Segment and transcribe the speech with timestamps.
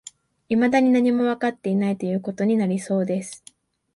[0.49, 3.43] 未だに何もわかっていない、という事になりそうです